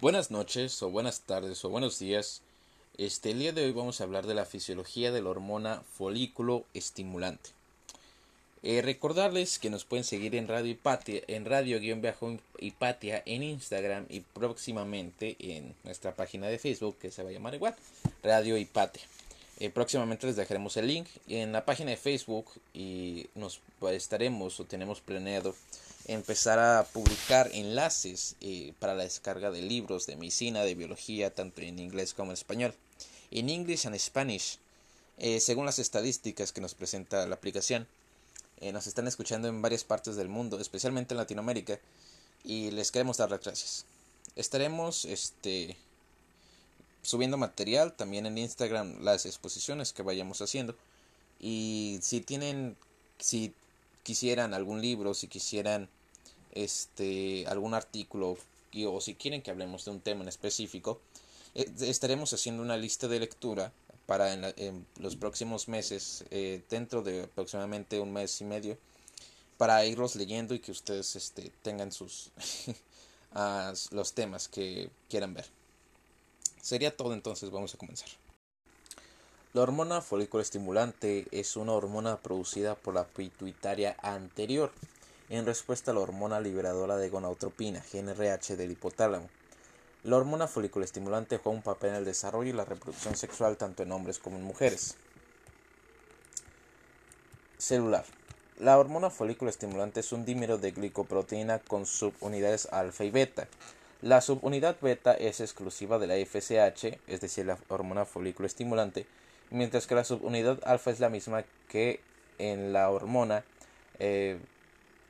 [0.00, 2.40] Buenas noches o buenas tardes o buenos días.
[2.96, 6.64] Este, el día de hoy vamos a hablar de la fisiología de la hormona folículo
[6.72, 7.50] estimulante.
[8.62, 15.36] Eh, recordarles que nos pueden seguir en Radio Hipatia, en Radio-Hipatia en Instagram y próximamente
[15.38, 17.76] en nuestra página de Facebook que se va a llamar igual,
[18.22, 19.02] Radio Hipatia.
[19.58, 24.60] Eh, próximamente les dejaremos el link en la página de Facebook y nos pues, estaremos
[24.60, 25.54] o tenemos planeado
[26.10, 31.60] empezar a publicar enlaces eh, para la descarga de libros de medicina, de biología, tanto
[31.60, 32.74] en inglés como en español.
[33.30, 34.58] En English and Spanish,
[35.18, 37.86] eh, según las estadísticas que nos presenta la aplicación,
[38.60, 41.78] eh, nos están escuchando en varias partes del mundo, especialmente en Latinoamérica,
[42.42, 43.84] y les queremos dar las gracias.
[44.34, 45.76] Estaremos este,
[47.02, 50.74] subiendo material también en Instagram, las exposiciones que vayamos haciendo.
[51.38, 52.76] Y si tienen,
[53.20, 53.54] si
[54.02, 55.88] quisieran algún libro, si quisieran
[56.52, 58.36] este algún artículo
[58.86, 61.00] o si quieren que hablemos de un tema en específico,
[61.54, 63.72] eh, estaremos haciendo una lista de lectura
[64.06, 68.78] para en, los próximos meses, eh, dentro de aproximadamente un mes y medio,
[69.56, 72.30] para irlos leyendo y que ustedes este, tengan sus
[73.90, 75.46] los temas que quieran ver.
[76.62, 78.08] Sería todo entonces, vamos a comenzar.
[79.52, 84.72] La hormona folículo estimulante es una hormona producida por la pituitaria anterior
[85.30, 89.28] en respuesta a la hormona liberadora de gonadotropina, GnRH del hipotálamo.
[90.02, 93.82] La hormona folículo estimulante juega un papel en el desarrollo y la reproducción sexual tanto
[93.82, 94.96] en hombres como en mujeres.
[97.58, 98.04] Celular.
[98.58, 103.46] La hormona folículo estimulante es un dímero de glicoproteína con subunidades alfa y beta.
[104.02, 109.06] La subunidad beta es exclusiva de la FSH, es decir, la hormona folículo estimulante,
[109.50, 112.00] mientras que la subunidad alfa es la misma que
[112.38, 113.44] en la hormona
[113.98, 114.38] eh,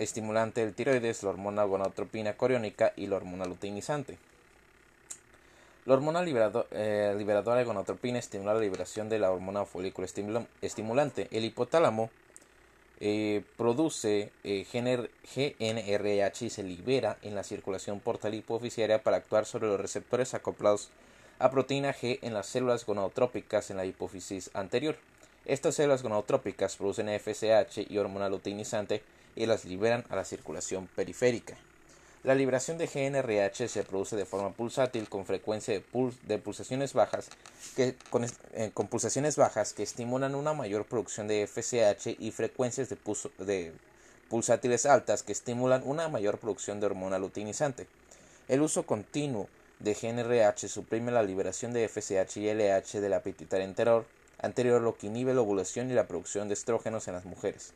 [0.01, 4.19] estimulante del tiroides, la hormona gonadotropina coriónica y la hormona luteinizante.
[5.87, 10.07] La hormona eh, liberadora de gonadotropina estimula la liberación de la hormona folículo
[10.61, 11.29] estimulante.
[11.31, 12.11] El hipotálamo
[13.01, 19.81] eh, produce GNRH y se libera en la circulación portal hipoficiaria para actuar sobre los
[19.81, 20.91] receptores acoplados
[21.39, 24.97] a proteína G en las células gonadotrópicas en la hipófisis anterior.
[25.47, 29.03] Estas células gonadotrópicas producen FSH y hormona luteinizante
[29.37, 31.57] y las liberan a la circulación periférica.
[32.23, 37.31] La liberación de GNRH se produce de forma pulsátil con frecuencia de, pulsaciones bajas
[37.77, 37.97] que,
[38.53, 42.99] eh, con, pulsaciones bajas que estimulan una mayor producción de FSH y frecuencias de,
[43.39, 43.73] de
[44.29, 47.87] pulsátiles altas que estimulan una mayor producción de hormona luteinizante.
[48.49, 49.49] El uso continuo
[49.79, 53.23] de GNRH suprime la liberación de FSH y LH del la
[53.65, 54.05] anterior,
[54.43, 57.73] anterior, lo que inhibe la ovulación y la producción de estrógenos en las mujeres.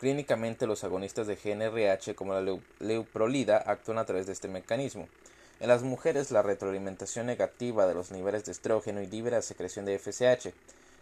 [0.00, 5.08] Clínicamente, los agonistas de GNRH como la leuprolida actúan a través de este mecanismo.
[5.60, 9.98] En las mujeres, la retroalimentación negativa de los niveles de estrógeno inhibe la secreción de
[9.98, 10.54] FSH.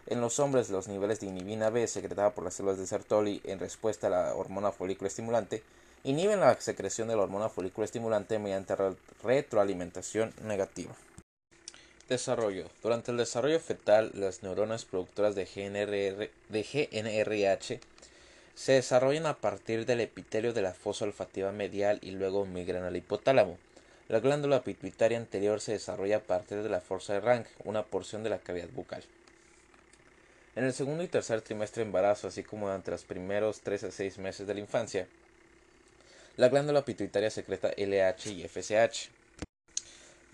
[0.07, 3.59] En los hombres, los niveles de inhibina B secretada por las células de Sertoli en
[3.59, 5.63] respuesta a la hormona folículo estimulante
[6.03, 8.75] inhiben la secreción de la hormona folículo estimulante mediante
[9.23, 10.93] retroalimentación negativa.
[12.09, 12.65] Desarrollo.
[12.81, 15.45] Durante el desarrollo fetal, las neuronas productoras de,
[16.49, 17.79] de GNRH
[18.59, 22.97] se desarrollan a partir del epitelio de la fosa olfativa medial y luego migran al
[22.97, 23.57] hipotálamo.
[24.09, 28.21] La glándula pituitaria anterior se desarrolla a partir de la fosa de Rank, una porción
[28.21, 29.01] de la cavidad bucal.
[30.57, 33.91] En el segundo y tercer trimestre de embarazo, así como durante los primeros 3 a
[33.91, 35.07] 6 meses de la infancia,
[36.35, 39.09] la glándula pituitaria secreta LH y FSH.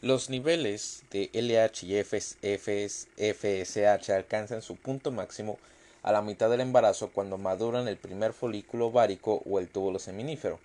[0.01, 5.59] Los niveles de LH y FSH alcanzan su punto máximo
[6.05, 10.59] a la mitad del embarazo cuando maduran el primer folículo ovárico o el túbulo seminífero.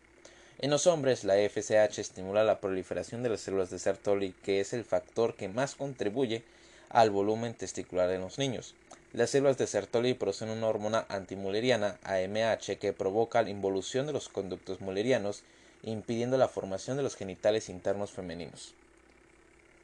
[0.59, 4.75] En los hombres, la FSH estimula la proliferación de las células de Sertoli, que es
[4.75, 6.43] el factor que más contribuye
[6.91, 8.75] al volumen testicular en los niños.
[9.15, 14.29] Las células de Sertoli producen una hormona antimuleriana, AMH, que provoca la involución de los
[14.29, 15.43] conductos mullerianos,
[15.83, 18.75] impidiendo la formación de los genitales internos femeninos.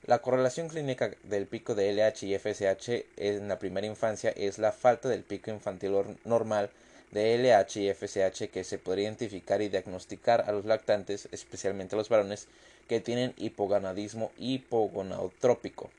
[0.06, 4.70] La correlación clínica del pico de LH y FSH en la primera infancia es la
[4.70, 6.70] falta del pico infantil normal
[7.10, 11.98] de LH y FSH que se podría identificar y diagnosticar a los lactantes, especialmente a
[11.98, 12.46] los varones,
[12.86, 15.90] que tienen hipogonadismo hipogonadotrópico.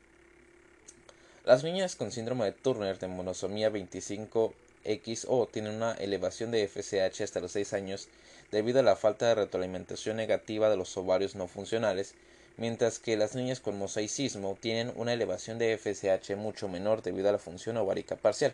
[1.44, 7.42] Las niñas con síndrome de Turner de monosomía 25XO tienen una elevación de FSH hasta
[7.42, 8.08] los 6 años
[8.52, 12.16] debido a la falta de retroalimentación negativa de los ovarios no funcionales,
[12.58, 17.32] mientras que las niñas con mosaicismo tienen una elevación de FSH mucho menor debido a
[17.32, 18.54] la función ovárica parcial.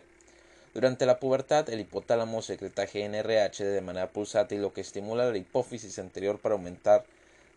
[0.74, 5.98] Durante la pubertad, el hipotálamo secreta GNRH de manera pulsátil, lo que estimula la hipófisis
[5.98, 7.04] anterior para aumentar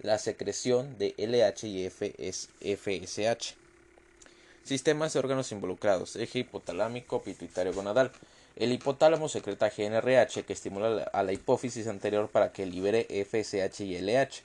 [0.01, 3.55] la secreción de LH y FSH.
[4.63, 8.11] Sistemas de órganos involucrados, eje hipotalámico pituitario gonadal.
[8.55, 13.99] El hipotálamo secreta GNRH que estimula a la hipófisis anterior para que libere FSH y
[13.99, 14.43] LH.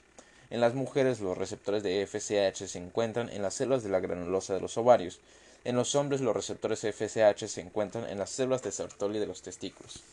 [0.53, 4.53] En las mujeres los receptores de FSH se encuentran en las células de la granulosa
[4.53, 5.19] de los ovarios.
[5.63, 9.41] En los hombres los receptores FSH se encuentran en las células de Sertoli de los
[9.41, 10.03] testículos.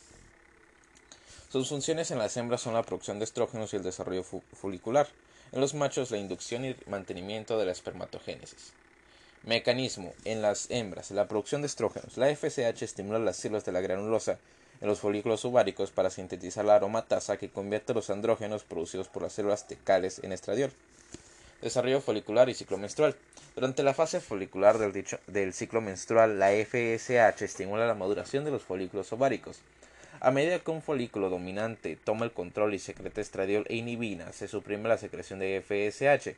[1.51, 5.09] Sus funciones en las hembras son la producción de estrógenos y el desarrollo folicular.
[5.53, 8.73] En los machos la inducción y mantenimiento de la espermatogénesis.
[9.43, 10.15] Mecanismo.
[10.25, 12.17] En las hembras, la producción de estrógenos.
[12.17, 14.39] La FSH estimula las células de la granulosa
[14.81, 19.33] en los folículos ováricos para sintetizar la aromatasa que convierte los andrógenos producidos por las
[19.33, 20.73] células tecales en estradiol.
[21.61, 23.15] Desarrollo folicular y ciclo menstrual.
[23.55, 28.63] Durante la fase folicular del, del ciclo menstrual, la FSH estimula la maduración de los
[28.63, 29.61] folículos ováricos.
[30.21, 34.49] A medida que un folículo dominante toma el control y secreta estradiol e inhibina, se
[34.49, 36.37] suprime la secreción de FSH.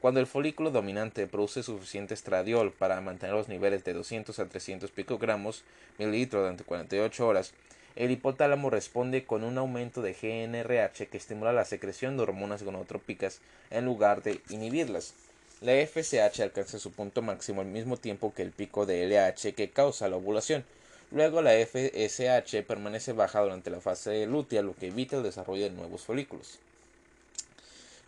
[0.00, 4.90] Cuando el folículo dominante produce suficiente estradiol para mantener los niveles de 200 a 300
[4.90, 5.64] picogramos
[5.98, 7.52] mililitros durante 48 horas,
[7.96, 13.40] el hipotálamo responde con un aumento de GNRH que estimula la secreción de hormonas gonotrópicas
[13.70, 15.14] en lugar de inhibirlas.
[15.62, 19.70] La FSH alcanza su punto máximo al mismo tiempo que el pico de LH que
[19.70, 20.64] causa la ovulación.
[21.10, 25.70] Luego la FSH permanece baja durante la fase lútea, lo que evita el desarrollo de
[25.70, 26.58] nuevos folículos.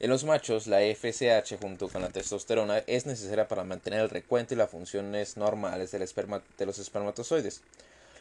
[0.01, 4.53] En los machos, la FSH junto con la testosterona es necesaria para mantener el recuento
[4.53, 7.63] y las funciones normales de los espermatozoides.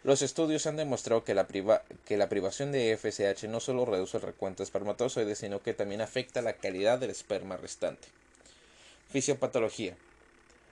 [0.04, 4.66] Los estudios han demostrado que la, privación de FSH no solo reduce el recuento de
[4.66, 8.08] espermatozoides, sino que también afecta la calidad del esperma restante.
[9.10, 9.96] Fisiopatología.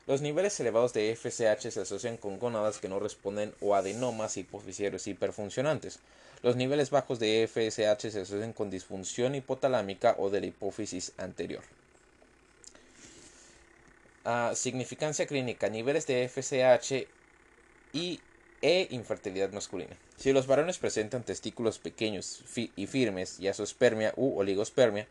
[0.07, 5.07] Los niveles elevados de FSH se asocian con gónadas que no responden o adenomas hipofisiarios
[5.07, 6.00] hiperfuncionantes.
[6.44, 11.63] Los niveles bajos de FSH se asocian con disfunción hipotalámica o de la hipófisis anterior.
[14.25, 15.69] Ah, significancia clínica.
[15.69, 17.07] Niveles de FSH
[17.94, 18.19] y
[18.65, 19.95] e infertilidad masculina.
[20.17, 22.41] Si los varones presentan testículos pequeños
[22.75, 25.06] y firmes y asospermia u oligospermia,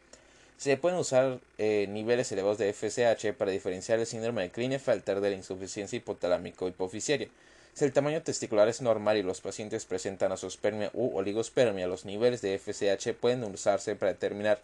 [0.56, 5.30] se pueden usar eh, niveles elevados de FSH para diferenciar el síndrome de Klinefelter de
[5.30, 7.28] la insuficiencia hipotalámico hipofisiaria.
[7.74, 12.42] Si el tamaño testicular es normal y los pacientes presentan asospermia u oligospermia, los niveles
[12.42, 14.58] de FSH pueden usarse para determinar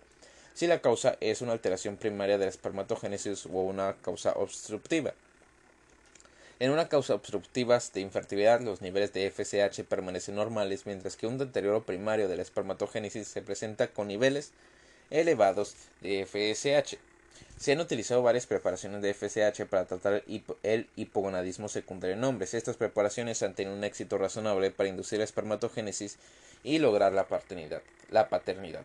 [0.54, 5.14] si la causa es una alteración primaria de la espermatogénesis o una causa obstructiva.
[6.60, 11.38] En una causa obstructiva de infertilidad, los niveles de FSH permanecen normales, mientras que un
[11.38, 14.52] deterioro primario de la espermatogénesis se presenta con niveles
[15.08, 16.98] elevados de FSH.
[17.56, 20.22] Se han utilizado varias preparaciones de FSH para tratar
[20.62, 22.52] el hipogonadismo secundario en hombres.
[22.52, 26.18] Estas preparaciones han tenido un éxito razonable para inducir la espermatogénesis
[26.62, 27.80] y lograr la paternidad.
[28.10, 28.84] La paternidad.